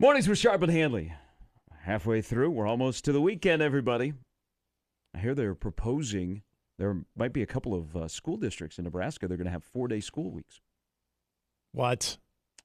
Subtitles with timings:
[0.00, 1.12] Mornings with Sharp and Hanley.
[1.82, 4.12] Halfway through, we're almost to the weekend, everybody.
[5.12, 6.42] I hear they're proposing
[6.78, 9.26] there might be a couple of uh, school districts in Nebraska.
[9.26, 10.60] They're going to have four day school weeks.
[11.72, 12.16] What?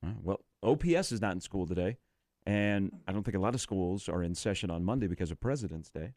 [0.05, 1.97] Uh, well, OPS is not in school today,
[2.45, 5.39] and I don't think a lot of schools are in session on Monday because of
[5.39, 6.13] President's Day.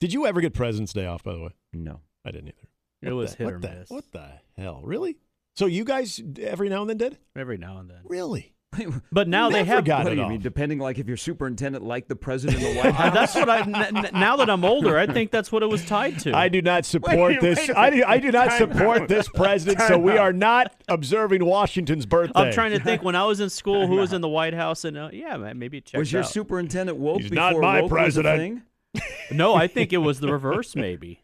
[0.00, 1.50] Did you ever get President's Day off, by the way?
[1.72, 2.00] No.
[2.24, 2.68] I didn't either.
[3.02, 3.90] It What was the, hit what or the, miss.
[3.90, 4.80] What the hell?
[4.82, 5.18] Really?
[5.54, 7.18] So you guys every now and then did?
[7.36, 8.00] Every now and then.
[8.02, 8.56] Really?
[9.12, 9.84] But now they have.
[9.84, 10.30] got what it do you off.
[10.30, 10.40] mean?
[10.40, 13.14] Depending, like, if your superintendent liked the president of the White House.
[13.14, 13.60] that's what I.
[13.60, 16.36] n- n- now that I'm older, I think that's what it was tied to.
[16.36, 17.58] I do not support Wait, this.
[17.58, 19.08] wait a I do, I do not Time support out.
[19.08, 20.18] this president, so Time we out.
[20.18, 22.40] are not observing Washington's birthday.
[22.40, 24.84] I'm trying to think when I was in school, who was in the White House,
[24.84, 26.28] and uh, yeah, ma- maybe it checks was your out.
[26.30, 28.62] superintendent woke He's before not my woke was a president.
[28.94, 29.06] thing?
[29.36, 31.22] No, I think it was the reverse, maybe.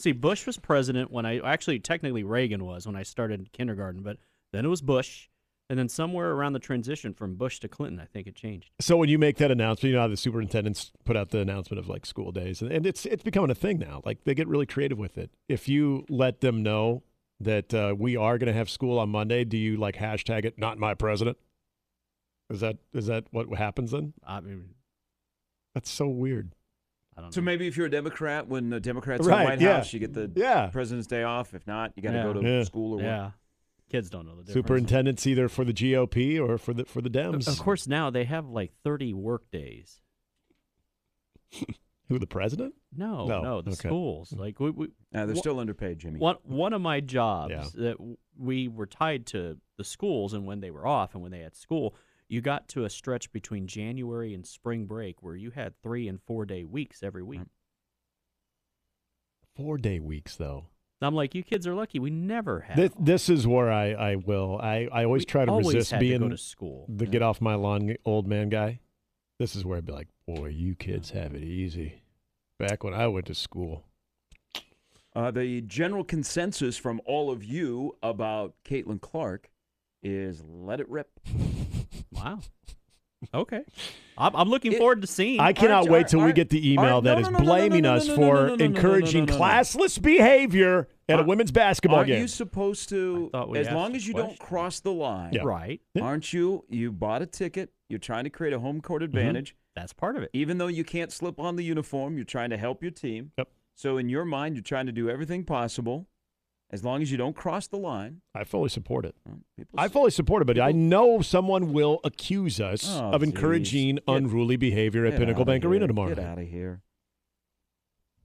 [0.00, 4.16] See, Bush was president when I actually technically Reagan was when I started kindergarten, but
[4.52, 5.28] then it was Bush,
[5.70, 8.70] and then somewhere around the transition from Bush to Clinton, I think it changed.
[8.80, 11.78] So when you make that announcement, you know how the superintendents put out the announcement
[11.78, 14.00] of like school days, and, and it's it's becoming a thing now.
[14.04, 15.30] Like they get really creative with it.
[15.48, 17.02] If you let them know
[17.40, 20.58] that uh, we are going to have school on Monday, do you like hashtag it?
[20.58, 21.36] Not my president.
[22.50, 24.14] Is that is that what happens then?
[24.26, 24.70] I mean,
[25.74, 26.54] That's so weird.
[27.16, 27.44] I don't So know.
[27.46, 29.76] maybe if you're a Democrat, when the Democrats are in the White yeah.
[29.76, 30.68] House, you get the Yeah.
[30.68, 31.52] President's Day off.
[31.52, 32.22] If not, you got to Yeah.
[32.22, 32.62] go to Yeah.
[32.64, 33.04] school or what.
[33.04, 33.30] yeah,
[33.88, 34.54] kids don't know the difference.
[34.66, 37.48] Superintendents either for the GOP or for the for the Dems.
[37.48, 40.00] Of course, now they have like 30 work days.
[42.08, 42.74] Who the president?
[42.96, 43.88] No, No, no, the okay.
[43.88, 44.32] schools.
[44.32, 46.18] Like we, we Uh, they're Wha- still underpaid, Jimmy.
[46.18, 47.64] one one of my jobs Yeah.
[47.74, 51.32] that w- we were tied to the schools, and when they were off and when
[51.32, 51.94] they had school,
[52.26, 56.20] you got to a stretch between January and spring break where you had three and
[56.22, 57.40] four day weeks every week.
[59.54, 60.68] Four day weeks though.
[61.00, 61.98] I'm like, you kids are lucky.
[61.98, 62.76] We never had.
[62.76, 64.58] This, this is where I, I will.
[64.60, 66.86] I, I always We try to always resist had to being go to school.
[66.88, 68.80] the get off my lawn old man guy.
[69.38, 72.02] This is where I'd be like, boy, you kids have it easy.
[72.58, 73.84] Back when I went to school.
[75.14, 79.50] Uh, the general consensus from all of you about Caitlin Clark
[80.02, 81.20] is let it rip.
[82.12, 82.40] Wow.
[83.34, 83.62] Okay.
[84.16, 85.40] I'm, I'm looking It- forward to seeing.
[85.40, 87.38] I cannot Aren't- wait till we get the email aren't- that no, is no, no,
[87.38, 89.38] no, no, blaming no, us no, no, no, for no, no, no, encouraging no, no,
[89.38, 89.44] no.
[89.44, 92.20] classless behavior at a women's basketball Aren't game.
[92.22, 95.42] you supposed to, I thought we as long as you don't cross the line, Yeah.
[95.44, 95.80] right.
[96.00, 96.64] Aren't you?
[96.68, 97.70] You bought a ticket.
[97.88, 99.16] You're trying to create a home court Mm-hmm.
[99.16, 99.56] advantage.
[99.74, 100.30] That's part of it.
[100.32, 103.30] Even though you can't slip on the uniform, you're trying to help your team.
[103.38, 103.48] Yep.
[103.74, 106.08] So in your mind, you're trying to do everything possible.
[106.70, 109.14] As long as you don't cross the line, I fully support it.
[109.24, 113.20] well, people I fully support it, but I know someone will accuse us Oh, of
[113.22, 113.30] geez.
[113.30, 116.82] encouraging Get- unruly behavior at Pinnacle Bank Arena tomorrow Get out of here.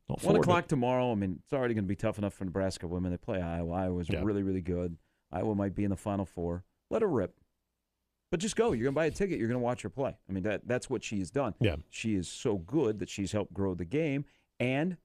[0.10, 0.42] I'll One forward it.
[0.42, 1.12] o'clock tomorrow.
[1.12, 3.12] I mean, it's already going to be tough enough for Nebraska women.
[3.12, 3.72] They play Iowa.
[3.74, 4.22] Iowa's Yeah.
[4.24, 4.98] really, really good.
[5.32, 6.66] Iowa might be in the Final Four.
[6.90, 7.40] Let her rip.
[8.30, 8.74] But just go.
[8.74, 9.40] You're going to buy a ticket.
[9.40, 10.18] You're going to watch her play.
[10.28, 11.54] I mean, that that's what she has done.
[11.62, 11.78] Yeah.
[11.90, 14.26] She is so good that she's helped grow the game,
[14.60, 14.98] and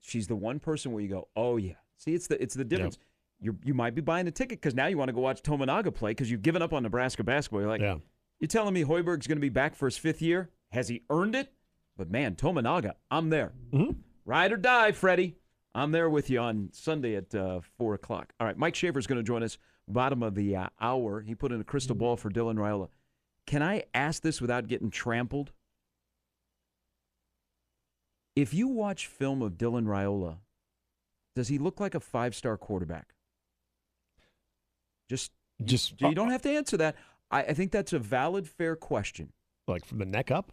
[0.00, 1.74] she's the one person where you go, oh yeah.
[1.98, 2.98] See, it's the it's the difference.
[3.40, 5.94] You you might be buying a ticket because now you want to go watch Tominaga
[5.94, 7.60] play because you've given up on Nebraska basketball.
[7.60, 7.96] You're like, Yeah.
[8.40, 10.50] you're telling me Hoiberg's going to be back for his fifth year?
[10.72, 11.52] Has he earned it?
[11.96, 13.52] But man, Tominaga, I'm there.
[13.72, 13.96] Mhm.
[14.24, 15.36] Ride or die, Freddie.
[15.74, 18.32] I'm there with you on Sunday at uh, 4 o'clock.
[18.40, 21.20] All right, Mike Schaefer's going to join us bottom of the uh, hour.
[21.20, 22.88] He put in a crystal ball for Dylan Raiola.
[23.46, 25.52] Can I ask this without getting trampled?
[28.34, 30.38] If you watch film of Dylan Raiola,
[31.36, 33.14] does he look like a five-star quarterback?
[35.08, 35.30] Just
[35.64, 36.96] Just you uh, don't have to answer that.
[37.30, 39.32] I, I think that's a valid, fair question.
[39.68, 40.50] like from the neck up.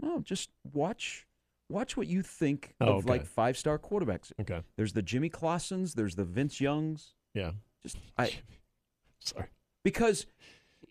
[0.00, 1.26] No, just watch
[1.70, 4.30] watch what you think Oh, of like five star quarterbacks.
[4.40, 4.62] Okay.
[4.76, 7.14] There's the Jimmy Clausens, there's the Vince Youngs.
[7.34, 7.52] Yeah.
[7.82, 8.30] Just I
[9.20, 9.46] Sorry.
[9.82, 10.26] because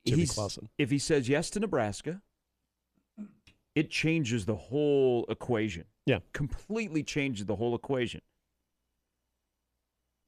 [0.05, 0.67] Jimmy he's, Clausen.
[0.77, 2.21] if he says yes to Nebraska,
[3.75, 5.85] it changes the whole equation.
[6.05, 6.19] Yeah.
[6.33, 8.21] Completely changes the whole equation.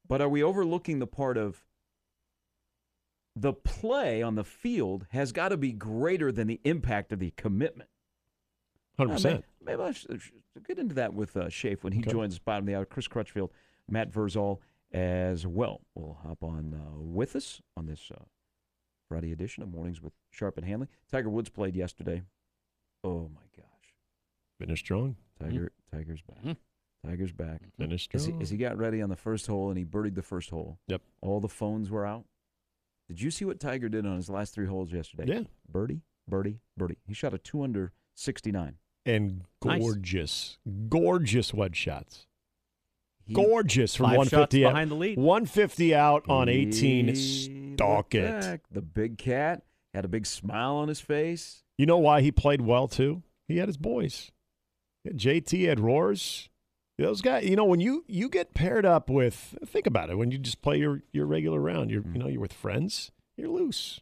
[0.10, 1.64] But are we overlooking the part of
[3.36, 7.32] the play on the field has got to be greater than the impact of the
[7.38, 7.90] commitment?
[8.98, 9.46] Hundred Uh, percent.
[9.62, 12.12] may- Maybe I should should get into that with uh, Shafe when he Okay.
[12.12, 12.86] joins us bottom of the hour.
[12.86, 13.52] Chris Crutchfield,
[13.88, 14.60] Matt Vrzal
[14.92, 18.24] as well We'll hop on uh, with us on this uh,
[19.08, 20.88] Friday edition of Mornings with Sharp and Hanley.
[21.12, 22.24] Tiger Woods played yesterday.
[23.04, 23.94] Oh my gosh,
[24.58, 25.16] Finished strong.
[25.40, 26.42] Tiger, Tiger's back.
[26.44, 26.58] Mhm.
[27.06, 27.62] Tiger's back.
[27.62, 27.84] Mm-hmm.
[27.84, 30.22] Finish As he, as he got ready on the first hole and he birdied the
[30.22, 30.80] first hole.
[30.88, 31.02] Yep.
[31.22, 32.26] All the phones were out.
[33.08, 35.26] Did you see what Tiger did on his last three holes yesterday?
[35.34, 35.44] Yeah.
[35.72, 36.98] Birdie, birdie, birdie.
[37.08, 38.76] He shot a two under 69.
[39.06, 39.82] And Nice.
[39.82, 40.58] gorgeous,
[40.90, 42.28] gorgeous wedge shots.
[43.26, 44.70] He- Gorgeous from 150 shots out.
[44.74, 45.18] behind the lead.
[45.18, 47.08] 150 out on 18.
[47.08, 48.28] He Stalk it.
[48.42, 48.62] back.
[48.72, 49.64] The big cat
[49.94, 51.64] had a big smile on his face.
[51.78, 53.24] You know why he played well too?
[53.48, 54.32] He had his boys.
[55.04, 56.50] He had JT had roars.
[57.00, 60.18] Those guys, you know, when you you get paired up with, think about it.
[60.18, 63.12] When you just play your your regular round, you're you know you're with friends.
[63.38, 64.02] You're loose.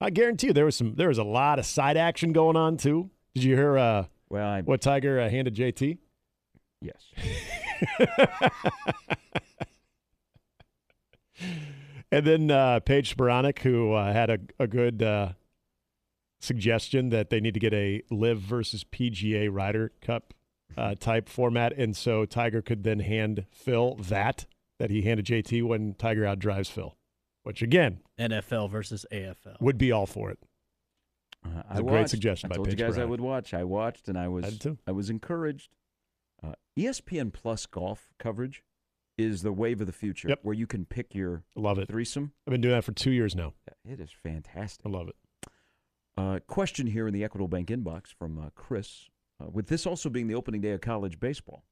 [0.00, 2.76] I guarantee you, there was some there was a lot of side action going on
[2.76, 3.10] too.
[3.34, 5.98] Did you hear uh, Well, I, what Tiger uh, handed JT?
[6.80, 7.04] yes.
[12.12, 15.28] And then uh, Paige Spiranac, who uh, had a, a good uh,
[16.40, 20.34] suggestion that they need to get a LIV versus PGA Ryder Cup
[20.76, 24.46] uh, type format, and so Tiger could then hand Phil that
[24.78, 26.96] that he handed JT when Tiger outdrives Phil,
[27.42, 29.60] which again NFL versus AFL.
[29.60, 30.38] would be all for it.
[31.44, 32.10] Uh, It's I a great watched.
[32.10, 33.52] suggestion I by told you Paige guys I would watch.
[33.54, 34.76] I watched and I was I.
[34.86, 35.74] I was encouraged.
[36.42, 38.62] Uh, ESPN Plus golf coverage
[39.18, 40.38] is the wave of the future, Yep.
[40.42, 41.88] where you can pick your Love it.
[41.88, 42.32] threesome.
[42.46, 43.52] I've been doing that for two years now.
[43.84, 44.86] It is fantastic.
[44.86, 45.16] I love it.
[46.16, 49.08] Uh, question here in the Equitable Bank inbox from uh, Chris.
[49.40, 51.64] Uh, with this also being the opening day of college baseball,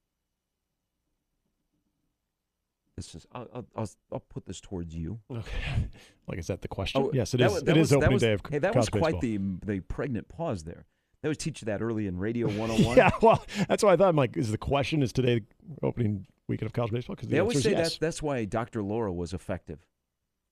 [2.97, 3.27] this is.
[3.33, 5.21] I'll, I'll, I'll, put this towards you.
[5.31, 5.43] Okay.
[6.27, 7.01] Like, is that the question?
[7.03, 7.51] Oh, yes, it is.
[7.53, 9.21] was- that it was- is opening was- day of Hey, that was quite baseball.
[9.21, 10.85] the the pregnant pause there.
[11.23, 12.97] That would teach you that early in Radio 101.
[12.97, 14.11] Yeah, well, that's why I thought.
[14.11, 15.41] I'm like, is the question is today
[15.81, 17.17] the opening weekend of college baseball?
[17.17, 17.95] Because the They always say yes.
[17.95, 18.83] that that's why Dr.
[18.83, 19.87] Laura was effective,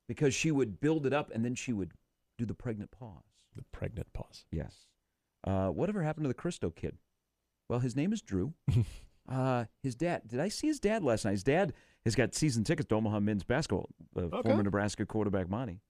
[0.09, 1.93] because she would build it up and then she would
[2.39, 3.25] do the pregnant pause.
[3.55, 4.47] The pregnant pause.
[4.51, 4.75] Yes.
[5.45, 6.97] Uh, whatever happened to the Christo kid?
[7.69, 8.55] Well, his name is Drew.
[9.29, 10.23] uh, his dad.
[10.27, 11.33] Did I see his dad last night?
[11.33, 11.73] His dad
[12.05, 13.89] has got season tickets to Omaha men's basketball.
[14.17, 14.49] Uh, Okay.
[14.49, 15.81] Former Nebraska quarterback Monty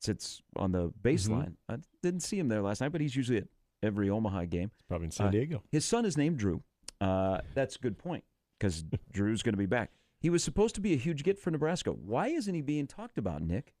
[0.00, 1.08] sits on the Mm-hmm.
[1.08, 1.54] baseline.
[1.68, 3.48] I didn't see him there last night, but he's usually at
[3.82, 4.70] every Omaha game.
[4.88, 5.62] Probably in San Uh, Diego.
[5.72, 6.62] His son is named Drew.
[7.00, 8.24] Uh, that's a good point
[8.58, 9.90] because Drew's going to be back.
[10.20, 11.92] He was supposed to be a huge get for Nebraska.
[11.92, 13.74] Why isn't he being talked about, Nick?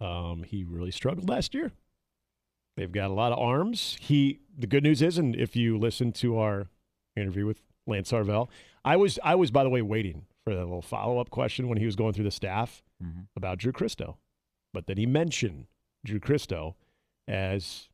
[0.00, 1.72] Um, he really struggled last year.
[2.76, 3.96] They've got a lot of arms.
[4.00, 4.40] He.
[4.56, 6.68] The good news is, and if you listen to our
[7.16, 8.48] interview with Lance Harvell,
[8.84, 11.78] I was I was by the way waiting for that little follow up question when
[11.78, 13.22] he was going through the staff Mm-hmm.
[13.36, 14.18] about Drew Christo,
[14.72, 15.66] but then he mentioned
[16.06, 16.76] Drew Christo
[17.26, 17.88] as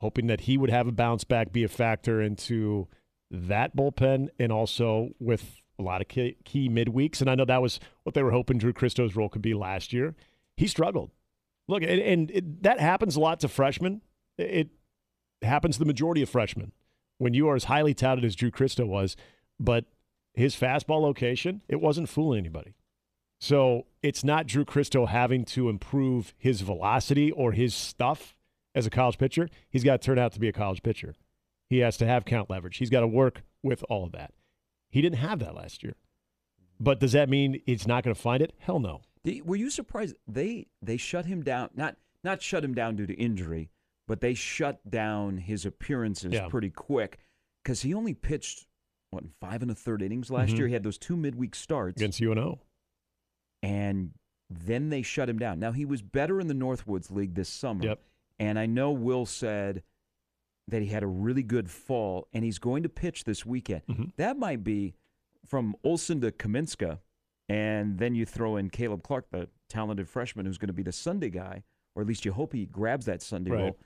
[0.00, 2.88] hoping that he would have a bounce back, be a factor into
[3.30, 7.20] that bullpen, and also with a lot of key, key midweeks.
[7.20, 9.92] And I know that was what they were hoping Drew Christo's role could be last
[9.92, 10.14] year.
[10.56, 11.10] He struggled.
[11.68, 14.02] Look, and, and it, that happens a lot to freshmen.
[14.38, 14.68] It
[15.42, 16.72] happens to the majority of freshmen
[17.18, 19.16] when you are as highly touted as Drew Christo was,
[19.58, 19.86] but
[20.34, 22.74] his fastball location, it wasn't fooling anybody.
[23.40, 28.36] So it's not Drew Christo having to improve his velocity or his stuff
[28.74, 29.48] as a college pitcher.
[29.68, 31.14] He's got to turn out to be a college pitcher.
[31.68, 32.76] He has to have count leverage.
[32.76, 34.32] He's got to work with all of that.
[34.88, 35.94] He didn't have that last year.
[36.78, 38.54] But does that mean it's not going to find it?
[38.58, 39.00] Hell no.
[39.44, 41.70] Were you surprised they they shut him down?
[41.74, 43.70] Not not shut him down due to injury,
[44.06, 46.48] but they shut down his appearances Yeah.
[46.48, 47.18] pretty quick
[47.62, 48.66] because he only pitched
[49.10, 50.58] what five and a third innings last Mhm.
[50.58, 50.66] year.
[50.68, 52.60] He had those two midweek starts, Against UNO.
[53.62, 54.12] and
[54.48, 55.58] then they shut him down.
[55.58, 58.00] Now he was better in the Northwoods League this summer, Yep.
[58.38, 59.82] and I know Will said
[60.68, 63.82] that he had a really good fall, and he's going to pitch this weekend.
[63.86, 64.12] Mhm.
[64.16, 64.94] That might be
[65.44, 67.00] from Olson to Kaminska,
[67.48, 70.92] and then you throw in Caleb Clark, the talented freshman who's going to be the
[70.92, 71.62] Sunday guy,
[71.94, 73.60] or at least you hope he grabs that Sunday Right.
[73.62, 73.78] role.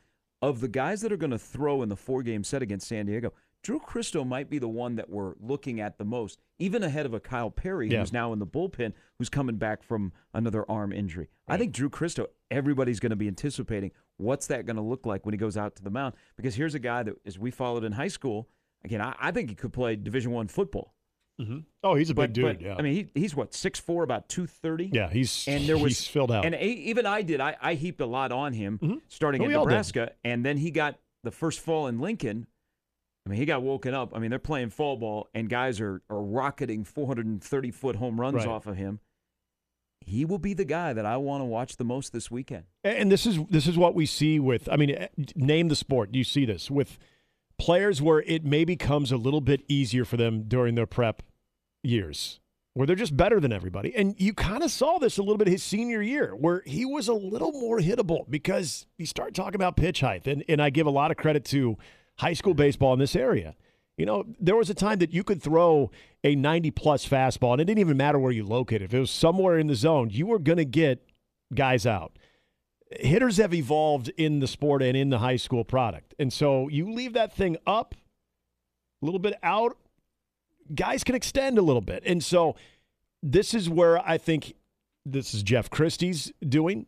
[0.43, 3.05] Of the guys that are going to throw in the four game set against San
[3.05, 7.05] Diego, Drew Christo might be the one that we're looking at the most, even ahead
[7.05, 7.99] of a Kyle Perry, Yeah.
[8.01, 11.29] who's now in the bullpen, who's coming back from another arm injury.
[11.47, 15.27] I think Drew Christo, everybody's going to be anticipating what's that going to look like
[15.27, 16.15] when he goes out to the mound.
[16.37, 18.49] Because here's a guy that, as we followed in high school,
[18.83, 20.95] again, I, I think he could play Division One football.
[21.41, 21.59] Mm-hmm.
[21.83, 22.45] Oh, he's a But, big dude.
[22.59, 22.75] but, yeah.
[22.79, 24.91] I mean, he, he's what six four, about two thirty.
[24.93, 26.45] yeah, he's and there was he's filled out.
[26.45, 27.41] and even I did.
[27.41, 28.97] I, I heaped a lot on him mm-hmm.
[29.09, 29.65] starting Oh, at all.
[29.65, 32.47] Nebraska, and then he got the first fall in Lincoln.
[33.27, 34.13] I mean, he got woken up.
[34.15, 38.37] I mean, they're playing fall ball, and guys are are rocketing 430 foot home runs
[38.37, 38.47] Right.
[38.49, 39.01] off of him.
[40.03, 42.65] He will be the guy that I want to watch the most this weekend.
[42.83, 44.69] And this is this is what we see with.
[44.73, 45.07] I mean,
[45.37, 46.15] name the sport.
[46.15, 46.99] You see this with
[47.59, 51.23] players where it maybe becomes a little bit easier for them during their prep
[51.83, 52.41] years.
[52.75, 53.95] where they're just better than everybody.
[53.97, 57.09] And you kind of saw this a little bit his senior year, where he was
[57.09, 60.27] a little more hittable because you start talking about pitch height.
[60.29, 61.77] And, and I give a lot of credit to
[62.19, 63.57] high school baseball in this area.
[63.97, 65.91] You know, there was a time that you could throw
[66.23, 68.83] a 90 plus fastball, and it didn't even matter where you located.
[68.83, 71.07] If it was somewhere in the zone, you were going to get
[71.53, 72.17] guys out.
[72.99, 76.15] Hitters have evolved in the sport and in the high school product.
[76.19, 77.95] And so you leave that thing up,
[79.03, 79.77] a little bit out,
[80.75, 82.03] guys can extend a little bit.
[82.07, 82.57] And so
[83.23, 84.55] this is where I think
[85.05, 86.87] this is Jeff Christy's doing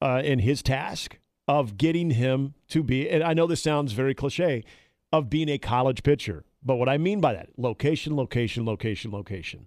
[0.00, 4.14] uh, in his task of getting him to be, and I know this sounds very
[4.14, 4.64] cliche,
[5.12, 6.44] of being a college pitcher.
[6.62, 9.66] But what I mean by that, location, location, location, location.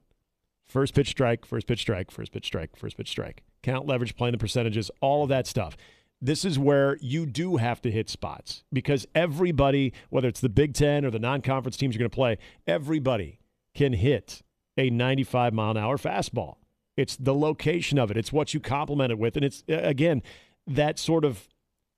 [0.66, 3.44] First pitch strike, first pitch strike, first pitch strike, first pitch strike.
[3.64, 5.78] Count leverage, playing the percentages, all of that stuff.
[6.20, 10.74] This is where you do have to hit spots because everybody, whether it's the Big
[10.74, 13.40] Ten or the non conference teams you're going to play, everybody
[13.78, 14.42] can hit
[14.76, 16.56] a 95 mile an hour fastball.
[16.98, 19.36] It's the location of it, it's what you complement it with.
[19.36, 20.24] And it's, again,
[20.66, 21.48] that sort of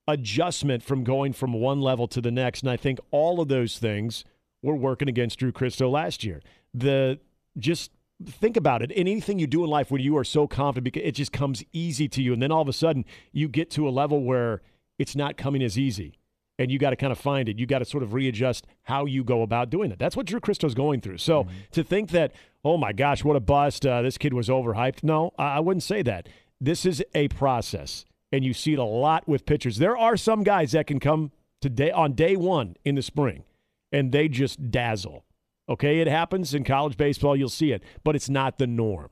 [0.08, 2.64] adjustment from going from one level to the next.
[2.64, 4.26] And I think all of those things
[4.62, 6.42] were working against Drew Christo last year.
[6.74, 7.20] The
[7.58, 7.92] just
[8.26, 8.92] think about it.
[8.92, 11.64] In anything you do in life when you are so confident, because it just comes
[11.72, 12.34] easy to you.
[12.34, 14.62] And then all of a sudden you get to a level where
[14.98, 16.19] it's not coming as easy.
[16.60, 17.58] And you got to kind of find it.
[17.58, 19.98] You got to sort of readjust how you go about doing it.
[19.98, 21.18] That's what Drew Christo's going through.
[21.18, 21.54] So mm-hmm.
[21.72, 25.02] to think that, oh my gosh, what a bust, uh, this kid was overhyped.
[25.02, 26.30] No, I wouldn't say that.
[26.62, 29.78] This is a process and you see it a lot with pitchers.
[29.78, 33.44] There are some guys that can come today on day one in the spring,
[33.92, 35.26] and they just dazzle.
[35.68, 37.36] Okay, it happens in college baseball.
[37.36, 39.10] You'll see it, but it's not the norm.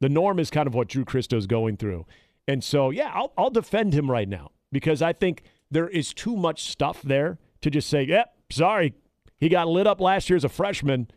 [0.00, 2.06] The norm is kind of what Drew Christo's going through,
[2.46, 5.42] and so yeah, I'll, I'll defend him right now because I think
[5.74, 8.94] there is too much stuff there to just say, "Yep, sorry,
[9.36, 11.08] he got lit up last year as a freshman."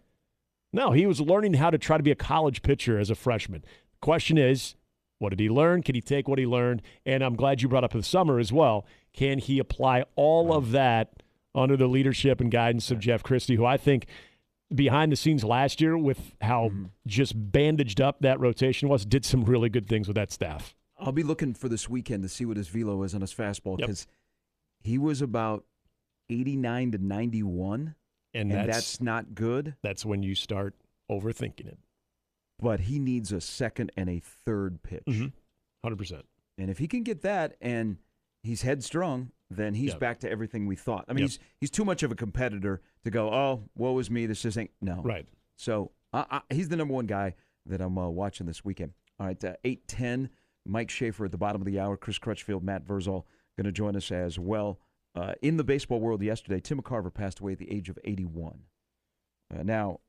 [0.74, 3.64] No, he was learning how to try to be a college pitcher as a freshman.
[4.02, 4.76] Question is,
[5.20, 5.82] what did he learn?
[5.82, 6.82] Can he take what he learned?
[7.06, 8.86] And I'm glad you brought up the summer as well.
[9.14, 11.24] Can he apply all of that
[11.56, 14.06] under the leadership and guidance of Jeff Christy, who I think
[14.74, 16.86] behind the scenes last year with how mm-hmm.
[17.08, 20.76] just bandaged up that rotation was, did some really good things with that staff.
[21.00, 23.78] I'll be looking for this weekend to see what his velo is on his fastball
[23.78, 24.06] because.
[24.88, 25.66] He was about
[26.30, 27.96] 89 to 91,
[28.34, 29.76] and, and that's, that's not good.
[29.84, 30.76] That's when you start
[31.10, 31.78] overthinking it
[32.60, 35.04] but he needs a second and a third pitch.
[35.08, 35.88] Mm-hmm.
[35.88, 36.24] 100%.
[36.58, 37.98] And if he can get that and
[38.44, 40.00] he's headstrong, then he's yep.
[40.00, 41.06] back to everything we thought.
[41.08, 41.30] I mean, yep.
[41.30, 44.26] he's he's too much of a competitor to go, oh, woe is me.
[44.26, 44.72] This just ain't.
[44.82, 45.02] No.
[45.04, 45.26] Right.
[45.56, 45.92] So
[46.50, 47.36] he's the number one guy
[47.68, 48.94] that I'm uh, watching this weekend.
[49.20, 50.30] All right, uh, 810,
[50.66, 53.24] Mike Schaefer at the bottom of the hour, Chris Crutchfield, Matt Vrzal
[53.58, 54.80] going to join us as well.
[55.16, 58.60] Uh, in the baseball world yesterday, Tim McCarver passed away at the age of 81.
[59.54, 60.00] Uh, now,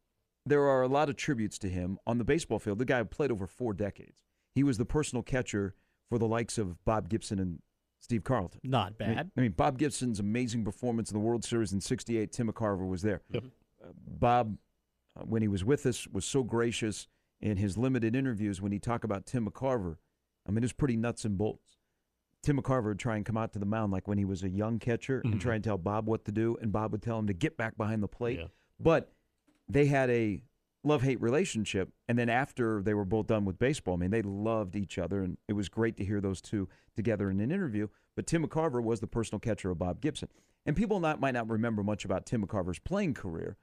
[0.44, 2.78] there are a lot of tributes to him on the baseball field.
[2.78, 4.24] The guy played over four decades.
[4.54, 5.74] He was the personal catcher
[6.08, 7.60] for the likes of Bob Gibson and
[8.00, 8.60] Steve Carlton.
[8.64, 9.08] Not bad.
[9.08, 12.32] I mean, I mean Bob Gibson's amazing performance in the World Series in '68.
[12.32, 13.22] Tim McCarver was there.
[13.30, 13.44] Yep.
[13.82, 14.56] Uh, Bob,
[15.16, 17.08] uh, when he was with us, was so gracious
[17.40, 19.96] in his limited interviews when he talked about Tim McCarver.
[20.46, 21.77] I mean, it was pretty nuts and bolts.
[22.48, 24.48] Tim McCarver would try and come out to the mound like when he was a
[24.48, 25.32] young catcher mm-hmm.
[25.32, 27.58] and try and tell Bob what to do, and Bob would tell him to get
[27.58, 28.38] back behind the plate.
[28.38, 28.46] Yeah.
[28.80, 29.12] But
[29.68, 30.42] they had a
[30.82, 31.90] love hate relationship.
[32.08, 35.22] And then after they were both done with baseball, I mean, they loved each other,
[35.22, 37.86] and it was great to hear those two together in an interview.
[38.16, 40.30] But Tim McCarver was the personal catcher of Bob Gibson.
[40.64, 43.58] And people not, might not remember much about Tim McCarver's playing career.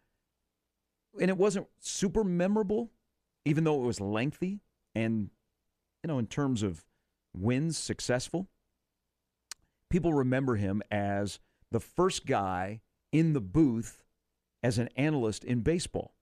[1.20, 2.92] And it wasn't super memorable,
[3.46, 4.60] even though it was lengthy
[4.94, 5.32] and,
[6.04, 6.86] you know, in terms of
[7.36, 8.48] wins, successful.
[9.96, 11.40] People remember him as
[11.72, 14.04] the first guy in the booth
[14.62, 16.16] as an analyst in baseball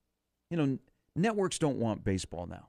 [0.54, 0.78] you know,
[1.16, 2.68] networks don't want baseball now.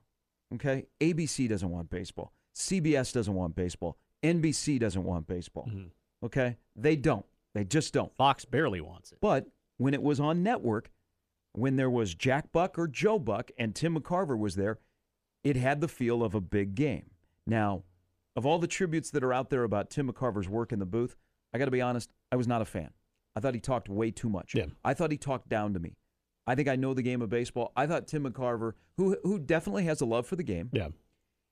[0.55, 0.87] Okay?
[1.03, 2.33] ABC doesn't want baseball.
[2.57, 3.99] CBS doesn't want baseball.
[4.23, 5.67] NBC doesn't want baseball.
[5.69, 5.89] Mm-hmm.
[6.25, 6.57] Okay?
[6.75, 7.27] They don't.
[7.55, 8.11] They just don't.
[8.17, 9.19] Fox barely wants it.
[9.21, 10.91] But when it was on network,
[11.53, 14.79] when there was Jack Buck or Joe Buck and Tim McCarver was there,
[15.43, 17.11] it had the feel of a big game.
[17.47, 17.83] Now,
[18.37, 21.17] of all the tributes that are out there about Tim McCarver's work in the booth,
[21.53, 22.91] I got to be honest, I was not a fan.
[23.37, 24.55] I thought he talked way too much.
[24.55, 24.67] Yeah.
[24.85, 25.97] I thought he talked down to me.
[26.47, 27.73] I think I know the game of baseball.
[27.77, 30.89] I thought Tim McCarver, who who definitely has a love for the game, yeah,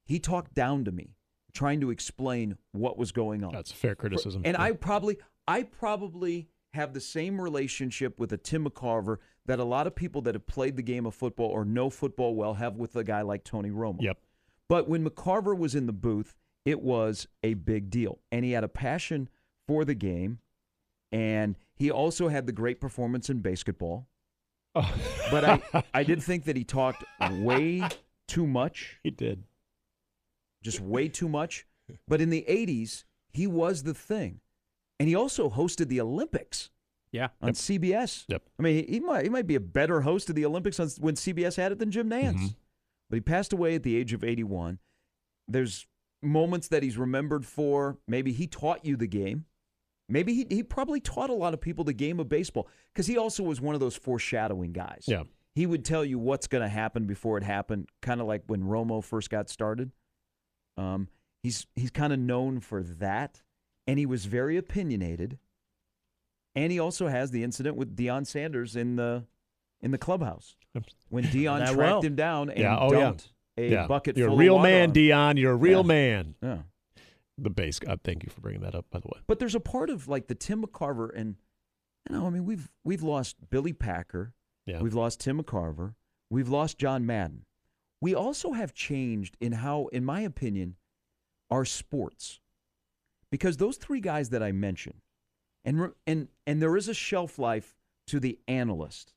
[0.04, 1.14] he talked down to me,
[1.54, 3.52] trying to explain what was going on.
[3.52, 4.42] That's fair criticism.
[4.44, 4.64] And yeah.
[4.64, 5.16] I probably
[5.48, 10.22] I probably have the same relationship with a Tim McCarver that a lot of people
[10.22, 13.22] that have played the game of football or know football well have with a guy
[13.22, 14.00] like Tony Romo.
[14.00, 14.18] Yep.
[14.68, 18.64] But when McCarver was in the booth, it was a big deal, and he had
[18.64, 19.28] a passion
[19.66, 20.38] for the game,
[21.10, 24.06] and he also had the great performance in basketball.
[24.74, 27.82] but I, I did think that he talked way
[28.28, 29.44] too much, He did.
[30.62, 31.66] just way too much.
[32.08, 34.40] But in the 80s, he was the thing.
[34.98, 36.70] And he also hosted the Olympics
[37.10, 37.28] Yeah.
[37.42, 38.24] on CBS.
[38.28, 38.42] Yep.
[38.58, 40.88] I mean, he, he might he might be a better host of the Olympics on,
[41.00, 42.34] when CBS had it than Jim Nantz.
[42.38, 42.54] Mhm.
[43.10, 44.78] But he passed away at the age of 81.
[45.48, 45.86] There's
[46.22, 47.98] moments that he's remembered for.
[48.06, 49.44] Maybe he taught you the game.
[50.08, 53.16] Maybe he, he probably taught a lot of people the game of baseball because he
[53.16, 55.04] also was one of those foreshadowing guys.
[55.06, 55.22] Yeah.
[55.54, 58.62] He would tell you what's going to happen before it happened, kind of like when
[58.62, 59.90] Romo first got started.
[60.76, 61.08] Um,
[61.42, 63.42] he's he's kind of known for that,
[63.86, 65.38] and he was very opinionated.
[66.54, 69.24] And he also has the incident with Deion Sanders in the
[69.82, 70.56] in the clubhouse
[71.10, 72.02] when Deion That tracked well.
[72.02, 73.86] him down and Yeah, oh, dumped a yeah.
[73.86, 74.94] bucket You're a real man, on.
[74.94, 75.38] Deion.
[75.38, 75.86] You're a real Yeah.
[75.86, 76.34] man.
[76.42, 76.58] Yeah.
[77.38, 79.20] The base God, uh, thank you for bringing that up, by the way.
[79.26, 81.36] But there's a part of like the Tim McCarver and
[82.08, 84.34] you know, I mean, we've we've lost Billy Packer,
[84.66, 84.80] Yeah.
[84.80, 85.94] we've lost Tim McCarver,
[86.30, 87.44] we've lost John Madden.
[88.00, 90.76] We also have changed in how, in my opinion,
[91.50, 92.40] our sports,
[93.30, 95.00] because those three guys that I mentioned,
[95.64, 97.76] and and and there is a shelf life
[98.08, 99.14] to the analyst.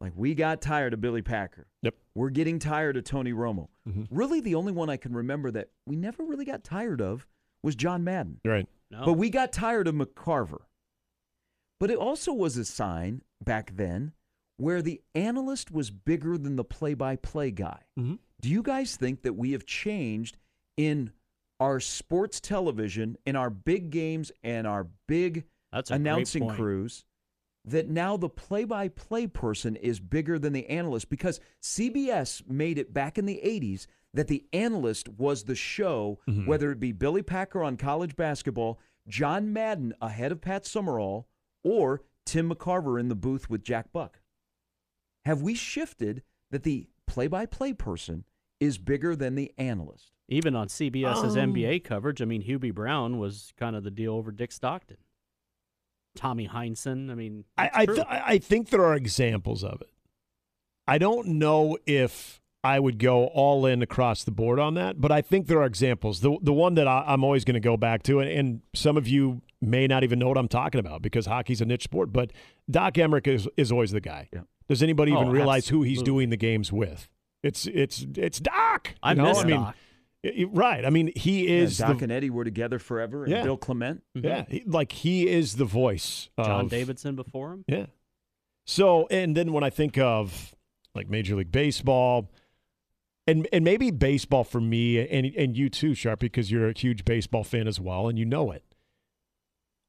[0.00, 1.66] Like we got tired of Billy Packer.
[1.82, 1.94] Yep.
[2.14, 3.68] We're getting tired of Tony Romo.
[3.88, 4.06] Mhm.
[4.10, 7.26] Really, the only one I can remember that we never really got tired of
[7.62, 8.40] was John Madden.
[8.44, 8.68] Right.
[8.90, 9.04] No.
[9.04, 10.60] But we got tired of McCarver.
[11.80, 14.12] But it also was a sign back then
[14.58, 17.82] where the analyst was bigger than the play by play guy.
[17.98, 18.18] Mhm.
[18.40, 20.38] Do you guys think that we have changed
[20.76, 21.12] in
[21.58, 27.04] our sports television, in our big games and our big That's announcing crews?
[27.68, 32.78] That now the play by play person is bigger than the analyst because CBS made
[32.78, 36.46] it back in the 80s that the analyst was the show, Mhm.
[36.46, 41.28] whether it be Billy Packer on college basketball, John Madden ahead of Pat Summerall,
[41.64, 44.20] or Tim McCarver in the booth with Jack Buck.
[45.24, 48.24] Have we shifted that the play by play person
[48.60, 50.12] is bigger than the analyst?
[50.28, 54.14] Even on CBS's Um, NBA coverage, I mean, Hubie Brown was kind of the deal
[54.14, 54.96] over Dick Stockton.
[56.16, 59.90] Tommy Heinsohn, I mean, I I, th- I think there are examples of it.
[60.88, 65.12] I don't know if I would go all in across the board on that, but
[65.12, 66.20] I think there are examples.
[66.20, 68.96] The the one that I, I'm always going to go back to, and, and some
[68.96, 72.12] of you may not even know what I'm talking about because hockey's a niche sport,
[72.12, 72.30] but
[72.70, 74.28] Doc Emrick is, is always the guy.
[74.32, 74.40] Yeah.
[74.68, 77.08] Does anybody even Oh, realize who he's doing the games with?
[77.42, 78.94] It's it's it's Doc.
[79.02, 79.24] I you know?
[79.28, 79.76] miss I mean, Doc.
[80.24, 80.84] Y- y- right.
[80.84, 83.42] I mean, he is Yeah, Doc the, and Eddie were together forever, and Yeah.
[83.42, 84.02] Bill Clement.
[84.16, 84.26] Mm-hmm.
[84.26, 86.28] yeah, he- like he is the voice.
[86.38, 87.64] John of, Davidson before him.
[87.68, 87.86] Yeah.
[88.64, 90.54] So, and then when I think of
[90.94, 92.30] like Major League Baseball,
[93.28, 97.04] and and maybe baseball for me, and and you too, Sharp, because you're a huge
[97.04, 98.62] baseball fan as well, and you know it.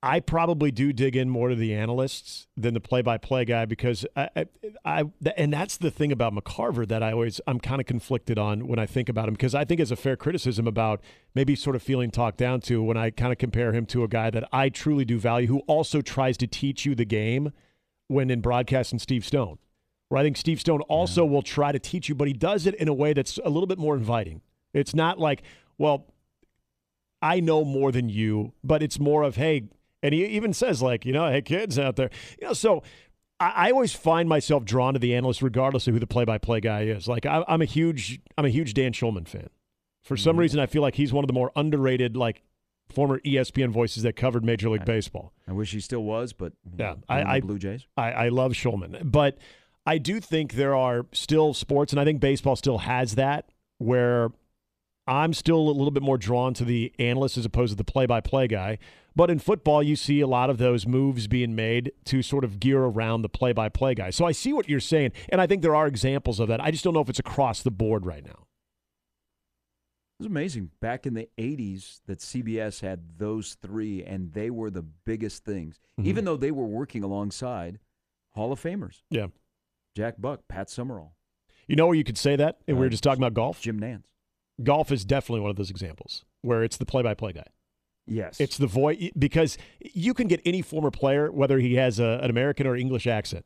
[0.08, 4.30] I probably do dig in more to the analysts than the play-by-play guy because I,
[4.38, 4.46] I,
[4.86, 5.04] I
[5.36, 8.80] and that's the thing about McCarver that I always I'm kind of conflicted on when
[8.80, 11.02] I think about him because I think it's a fair criticism about
[11.36, 14.08] maybe sort of feeling talked down to when I kind of compare him to a
[14.08, 17.52] guy that I truly do value who also tries to teach you the game
[18.08, 19.58] when in broadcasting Steve Stone.
[20.08, 22.76] Where I think Steve Stone also will try to teach you, but he does it
[22.76, 24.40] in a way that's a little bit more inviting.
[24.74, 25.44] It's not like,
[25.78, 26.06] well,
[27.22, 29.68] I know more than you, but it's more of, hey,
[30.04, 32.10] and he even says, like, you know, hey, kids out there.
[32.40, 32.84] You know, so
[33.40, 36.38] I, I always find myself drawn to the analyst regardless of who the play by
[36.38, 37.08] play guy is.
[37.08, 39.50] Like I, I'm a huge I'm a huge Dan Shulman fan.
[40.04, 40.40] For some mm-hmm.
[40.40, 42.44] reason I feel like he's one of the more underrated, like
[42.90, 45.34] former ESPN voices that covered Major League Baseball.
[45.48, 47.86] I wish he still was, but Yeah, I- I- Blue Jays.
[47.98, 49.38] I, I love Shulman, but
[49.86, 54.32] I do think there are still sports, and I think baseball still has that where
[55.08, 58.48] I'm still a little bit more drawn to the analyst as opposed to the play-by-play
[58.48, 58.78] guy.
[59.16, 62.60] But in football, you see a lot of those moves being made to sort of
[62.60, 64.10] gear around the play-by-play guy.
[64.12, 66.62] So I see what you're saying, and I think there are examples of that.
[66.62, 68.46] I just don't know if it's across the board right now.
[70.20, 74.70] It was amazing back in the 80s that CBS had those three, and they were
[74.72, 76.06] the biggest things, Mhm.
[76.06, 77.80] even though they were working alongside
[78.34, 79.28] Hall of Famers Yeah.
[79.96, 81.14] Jack Buck, Pat Summerall,
[81.68, 83.60] You know where you could say that, and we were Uh, just talking about golf.
[83.62, 84.06] Jim Nantz.
[84.64, 87.46] Golf is definitely one of those examples where it's the play-by-play guy.
[88.08, 88.40] Yes.
[88.40, 92.30] It's the voice because you can get any former player, whether he has a, an
[92.30, 93.46] American or English accent,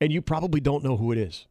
[0.00, 1.48] and you probably don't know who it is,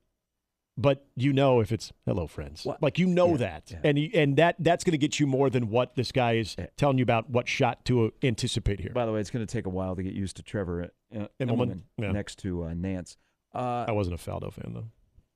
[0.77, 2.81] but you know if it's "Hello, friends." What?
[2.81, 3.77] Like you know Yeah, that, yeah.
[3.83, 6.55] and you, and that that's going to get you more than what this guy is
[6.57, 6.67] Yeah.
[6.77, 8.93] telling you about what shot to uh, anticipate here.
[8.93, 11.27] By the way, it's going to take a while to get used to Trevor uh,
[11.39, 11.83] Immelman?
[11.97, 13.17] Next to uh, Nantz.
[13.53, 14.85] Uh, I wasn't a Faldo fan though.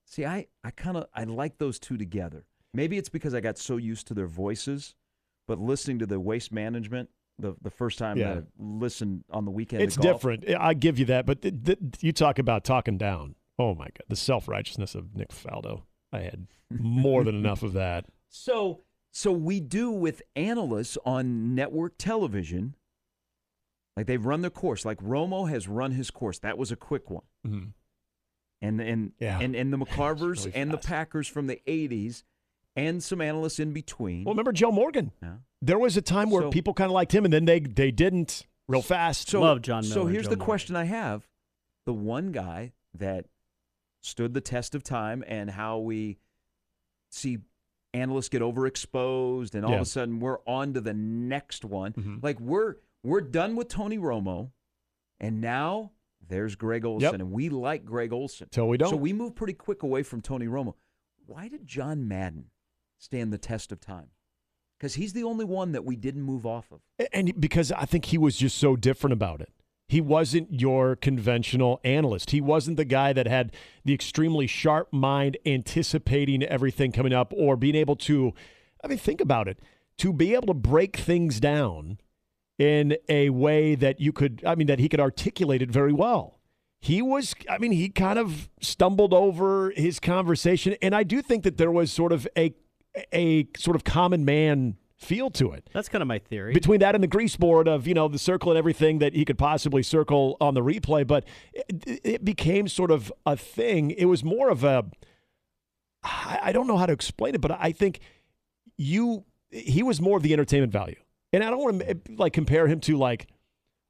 [0.05, 2.45] See, I, I kind of I like those two together.
[2.75, 4.95] Maybe it's because I got so used to their voices,
[5.47, 8.35] but listening to the waste management the the first time Yeah.
[8.35, 10.49] that I listened on the weekend, It's different.
[10.49, 13.35] I give you that, but th- th- you talk about talking down.
[13.59, 15.83] Oh my god, the self righteousness of Nick Faldo.
[16.13, 18.05] I had more than enough of that.
[18.29, 22.75] So, so we do with analysts on network television.
[23.95, 24.83] Like they've run their course.
[24.83, 26.39] Like Romo has run his course.
[26.39, 27.23] That was a quick one.
[27.47, 27.73] Mhm.
[28.61, 29.39] And and Yeah.
[29.39, 30.77] and and the McCarvers really and the.
[30.77, 32.23] Packers from the '80s,
[32.75, 34.23] and some analysts in between.
[34.23, 35.11] Well, remember Joe Morgan?
[35.21, 35.35] Yeah.
[35.61, 37.91] There was a time where So- people kind of liked him, and then they they
[37.91, 39.29] didn't real fast.
[39.29, 40.45] So, Love John So here's Joe the Morgan.
[40.45, 41.27] question I have:
[41.85, 43.25] the one guy that
[44.01, 46.17] stood the test of time, and how we
[47.09, 47.39] see
[47.93, 49.77] analysts get overexposed, and all Yeah.
[49.77, 51.93] of a sudden we're on to the next one.
[51.93, 52.23] Mhm.
[52.23, 54.51] Like we're we're done with Tony Romo,
[55.19, 55.91] and now
[56.27, 57.13] there's Greg Olsen, Yep.
[57.13, 58.47] and we like Greg Olsen.
[58.51, 58.89] Till we don't.
[58.89, 60.73] So we move pretty quick away from Tony Romo.
[61.27, 62.49] Why did John Madden
[62.97, 64.07] stand the test of time?
[64.77, 66.81] Because he's the only one that we didn't move off of.
[67.13, 69.51] and because I think he was just so different about it.
[69.87, 72.31] He wasn't your conventional analyst.
[72.31, 73.51] He wasn't the guy that had
[73.83, 78.33] the extremely sharp mind anticipating everything coming up or being able to
[78.83, 79.59] I mean think about it.
[79.99, 81.99] To be able to break things down
[82.57, 86.39] in a way that you could I mean that he could articulate it very well.
[86.81, 91.43] He was I mean he kind of stumbled over his conversation and I do think
[91.43, 92.55] that there was sort of a
[93.13, 95.69] a sort of common man feel to it.
[95.73, 96.53] That's kind of my theory.
[96.53, 99.25] between that and the grease board of you know the circle and everything that he
[99.25, 103.91] could possibly circle on the replay but it, it became sort of a thing.
[103.91, 104.85] It was more of a
[106.03, 107.99] I don't know how to explain it but I think
[108.77, 110.97] you he was more of the entertainment value.
[111.33, 113.27] And I don't want to like compare him to like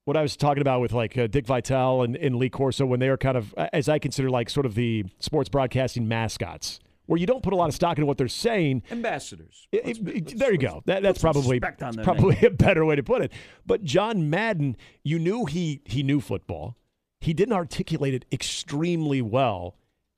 [0.05, 2.99] what I was talking about with like uh, Dick Vitale and, and Lee Corso when
[2.99, 7.19] they are kind of as I consider like sort of the sports broadcasting mascots where
[7.19, 9.67] you don't put a lot of stock into what they're saying Ambassadors.
[9.71, 10.81] it- Let's- it- let's- there you go.
[10.85, 12.45] That, that's probably that's probably name.
[12.47, 13.31] a better way to put it.
[13.65, 16.75] But John Madden, you knew he he knew football.
[17.21, 19.75] He didn't articulate it extremely well.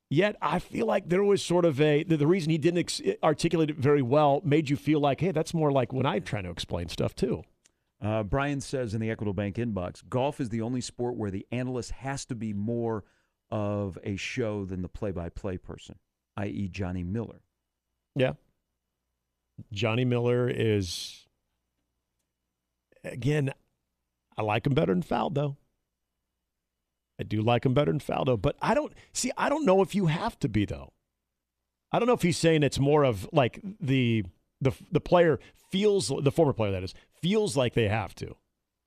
[0.09, 3.01] Yet I feel like there was sort of a the, the reason he didn't ex-
[3.23, 6.43] articulate it very well made you feel like, hey, that's more like when I'm trying
[6.43, 7.43] to explain stuff too.
[8.01, 11.45] Uh, Brian says in the Equitable Bank inbox, golf is the only sport where the
[11.51, 13.03] analyst has to be more
[13.49, 15.95] of a show than the play-by-play person,
[16.37, 17.41] i.e., Johnny Miller.
[18.15, 18.33] Yeah.
[19.71, 21.27] Johnny Miller is
[23.03, 23.51] again,
[24.37, 25.57] I like him better than Faldo.
[27.19, 29.95] I do like him better than Faldo, but I don't see I don't know if
[29.95, 30.93] you have to be though.
[31.91, 34.23] I don't know if he's saying it's more of like the
[34.61, 35.39] the the player
[35.71, 38.35] feels the former player that is feels like they have to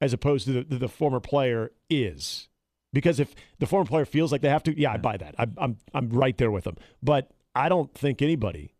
[0.00, 2.48] as opposed to the, the former player is.
[2.92, 5.34] Because if the former player feels like they have to, yeah, I buy that.
[5.38, 6.76] I, I'm I'm right there with them.
[7.02, 8.74] But I don't think anybody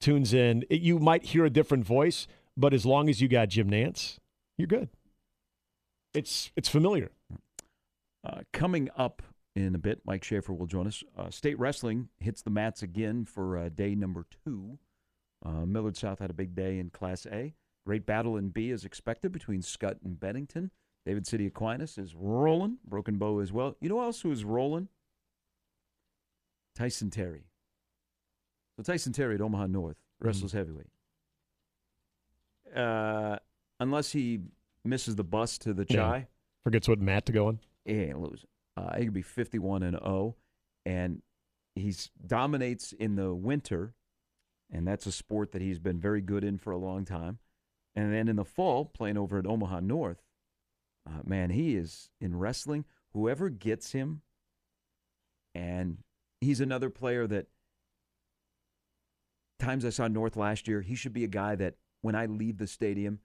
[0.00, 0.64] tunes in.
[0.70, 2.26] It- you might hear a different voice,
[2.56, 4.18] but as long as you got Jim Nantz,
[4.56, 4.88] you're good.
[6.14, 7.10] It's it's familiar.
[8.24, 9.22] Uh, coming up
[9.54, 11.02] in a bit, Mike Schaefer will join us.
[11.16, 14.78] Uh, State Wrestling hits the mats again for uh, day number two.
[15.44, 17.54] Uh, Millard South had a big day in Class A.
[17.86, 20.70] Great battle in B is expected between Skutt and Bennington.
[21.06, 22.78] David City Aquinas is rolling.
[22.84, 23.76] Broken Bow as well.
[23.80, 24.88] You know who else who is rolling?
[26.74, 27.44] Tyson Terry.
[28.78, 30.86] So Tyson Terry at Omaha North wrestles heavyweight.
[32.74, 33.36] Uh,
[33.80, 34.38] unless he
[34.84, 35.96] misses the bus to the Yeah.
[35.96, 36.28] Chai,
[36.62, 37.58] Forgets what Matt to go on.
[37.84, 38.48] he ain't losing.
[38.76, 40.36] Uh, he could be 51 and 0,
[40.86, 41.22] and
[41.74, 41.92] he
[42.24, 43.94] dominates in the winter,
[44.70, 47.38] and that's a sport that he's been very good in for a long time.
[47.96, 50.22] And then in the fall, playing over at Omaha North,
[51.04, 52.84] uh, man, he is in wrestling.
[53.12, 54.22] Whoever gets him,
[55.52, 55.98] and
[56.40, 57.46] he's another player that
[59.58, 62.58] times I saw North last year, he should be a guy that when I leave
[62.58, 63.20] the stadium,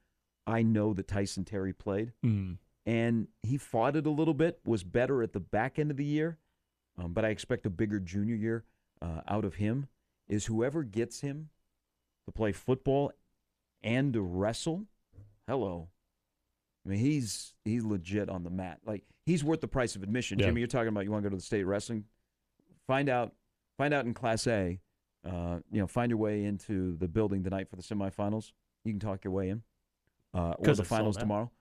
[0.47, 2.57] I know that Tyson Terry played Mm.
[2.85, 4.59] and he fought it a little bit.
[4.65, 6.37] Was better at the back end of the year,
[6.97, 8.65] um, but I expect a bigger junior year
[9.01, 9.87] uh, out of him.
[10.27, 11.49] Is whoever gets him
[12.25, 13.11] to play football
[13.83, 14.85] and to wrestle,
[15.47, 15.89] hello.
[16.85, 18.79] I mean, he's he's legit on the mat.
[18.85, 20.39] Like he's worth the price of admission.
[20.39, 20.47] Yeah.
[20.47, 22.05] Jimmy, you're talking about you want to go to the state wrestling.
[22.87, 23.33] Find out,
[23.77, 24.79] find out in Class A.
[25.25, 28.51] Uh, you know, find your way into the building tonight for the semifinals.
[28.83, 29.63] You can talk your way in,
[30.33, 31.51] uh, or 'Cause the finals tomorrow.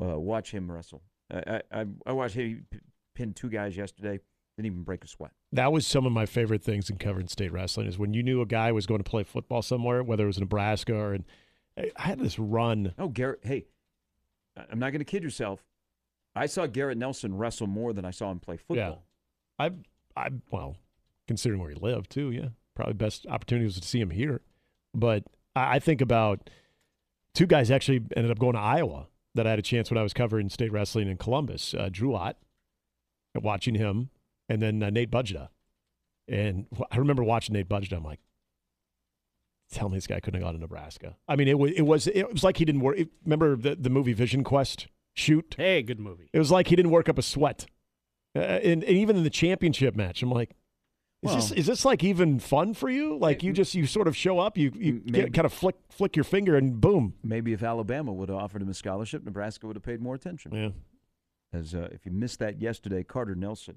[0.00, 1.02] Uh, watch him wrestle.
[1.30, 2.66] I, I I watched him
[3.14, 4.18] pin two guys yesterday.
[4.56, 5.30] Didn't even break a sweat.
[5.52, 8.40] That was some of my favorite things in covering state wrestling is when you knew
[8.40, 11.24] a guy was going to play football somewhere, whether it was Nebraska or in,
[11.76, 12.92] I had this run.
[12.98, 13.40] Oh, Garrett.
[13.44, 13.66] Hey,
[14.56, 15.64] I- I'm not going to kid yourself.
[16.34, 19.04] I saw Garrett Nelson wrestle more than I saw him play football.
[19.60, 19.66] Yeah.
[19.66, 19.70] I,
[20.26, 20.76] I, well,
[21.28, 24.40] considering where he lived too, yeah, probably best opportunity was to see him here.
[24.94, 25.24] But
[25.56, 26.48] I, think about
[27.34, 30.04] two guys actually ended up going to Iowa that I had a chance when I
[30.04, 31.74] was covering state wrestling in Columbus.
[31.74, 32.36] Uh, Drew Ott,
[33.34, 34.10] watching him,
[34.48, 35.48] and then uh, Nate Budgeta.
[36.28, 37.96] And I remember watching Nate Budgeta.
[37.96, 38.20] I'm like,
[39.70, 41.16] Tell me this guy couldn't have gone to Nebraska.
[41.28, 42.96] I mean, it was it was it was like he didn't work.
[43.24, 44.86] Remember the the movie Vision Quest?
[45.14, 46.30] Shoot, Hey, good movie.
[46.32, 47.66] it was like he didn't work up a sweat.
[48.36, 50.54] Uh, and, and even in the championship match, I'm like,
[51.22, 53.18] is this is this like even fun for you?
[53.18, 55.24] Like you just you sort of show up, you you Maybe.
[55.24, 57.14] get, kind of flick flick your finger, and boom.
[57.24, 60.54] Maybe if Alabama would have offered him a scholarship, Nebraska would have paid more attention.
[60.54, 60.70] Yeah,
[61.52, 63.76] As uh, if you missed that yesterday, Carter Nelson,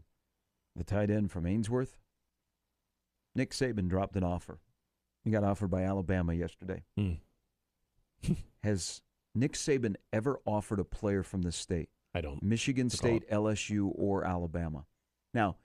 [0.76, 1.98] the tight end from Ainsworth,
[3.36, 4.60] Nick Saban dropped an offer.
[5.24, 6.84] He got offered by Alabama yesterday.
[6.96, 7.14] Hmm.
[8.64, 9.02] Has
[9.34, 11.90] Nick Saban ever offered a player from the state?
[12.14, 12.44] I don't.
[12.44, 14.86] Michigan State, LSU, or Alabama.
[15.34, 15.56] Now,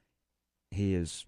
[0.71, 1.27] he is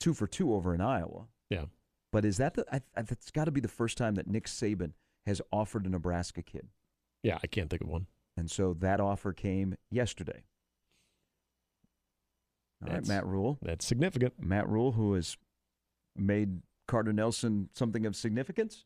[0.00, 1.26] two for two over in Iowa.
[1.50, 1.64] Yeah.
[2.12, 2.64] But is that the?
[2.72, 4.92] I, I, that's got to be the first time that Nick Saban
[5.26, 6.68] has offered a Nebraska kid,
[7.22, 8.06] Yeah, I can't think of one.
[8.36, 10.44] and so that offer came yesterday.
[12.82, 13.58] All right, That's- Matt Rhule.
[13.62, 14.34] That's significant.
[14.42, 15.36] Matt Rhule, who has
[16.14, 18.84] made Carter Nelson something of significance,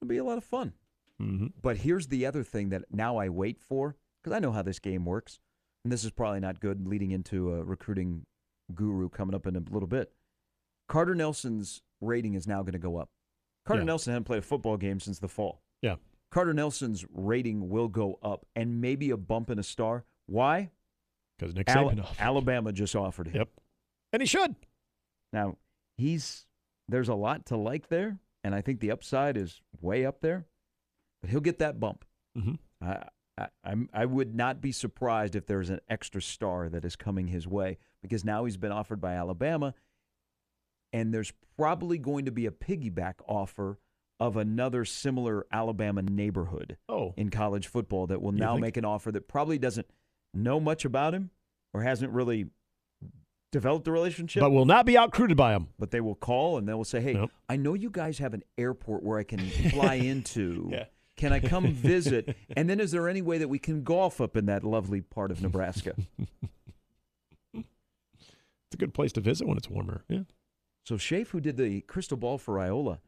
[0.00, 0.72] it'll be a lot of fun.
[1.18, 4.62] hmm But here's the other thing that now I wait for because I know how
[4.62, 5.40] this game works,
[5.84, 8.24] and this is probably not good leading into a recruiting
[8.74, 10.12] guru coming up in a little bit.
[10.92, 13.08] Carter Nelson's rating is now going to go up.
[13.64, 13.86] Carter Yeah.
[13.86, 15.62] Nelson hadn't played a football game since the fall.
[15.80, 15.96] Yeah.
[16.30, 20.04] Carter Nelson's rating will go up and maybe a bump in a star.
[20.26, 20.70] Why?
[21.38, 22.00] Because Nick Al- Saban.
[22.02, 22.16] offered.
[22.20, 23.36] Alabama just offered him.
[23.36, 23.48] Yep.
[24.12, 24.54] And he should.
[25.32, 25.56] Now,
[25.96, 26.46] he's
[26.88, 30.44] there's a lot to like there, and I think the upside is way up there.
[31.22, 32.04] But he'll get that bump.
[32.36, 33.04] hmm I,
[33.38, 37.28] I, I'm, I would not be surprised if there's an extra star that is coming
[37.28, 39.72] his way because now he's been offered by Alabama,
[40.92, 43.78] and there's probably going to be a piggyback offer
[44.20, 48.60] of another similar Alabama neighborhood Oh, in college football that will You now think?
[48.62, 49.86] make an offer that probably doesn't
[50.32, 51.30] know much about him
[51.74, 52.46] or hasn't really
[53.50, 55.68] developed a relationship but will not be out recruited by him.
[55.78, 57.30] but they will call and they will say, "Hey, Nope.
[57.48, 60.68] I know you guys have an airport where I can fly into.
[60.72, 60.84] Yeah.
[61.16, 62.34] Can I come visit?
[62.56, 65.30] and then, is there any way that we can golf up in that lovely part
[65.30, 65.94] of Nebraska?"
[67.54, 70.02] It's a good place to visit when it's warmer.
[70.08, 70.20] Yeah.
[70.84, 73.00] So Shafe, who did the crystal ball for Iola,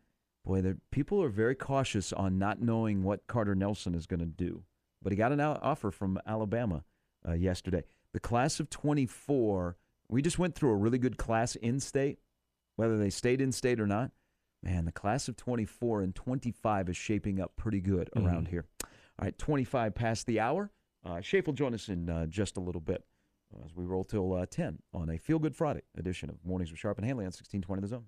[0.44, 4.26] boy, the people are very cautious on not knowing what Carter Nelson is going to
[4.26, 4.62] do.
[5.02, 6.84] But he got an offer from Alabama
[7.28, 7.84] uh, yesterday.
[8.12, 9.76] The class of 24,
[10.08, 12.18] we just went through a really good class in state,
[12.76, 14.12] whether they stayed in state or not.
[14.62, 18.50] Man, the class of 24 and 25 is shaping up pretty good around Mhm.
[18.50, 18.64] here.
[19.18, 20.70] All right, 25 past the hour.
[21.04, 23.04] Uh, will join us in uh, just a little bit
[23.64, 26.80] as we roll till uh, 10 on a Feel Good Friday edition of Mornings with
[26.80, 28.04] Sharp and Hanley on 1620 The Zone.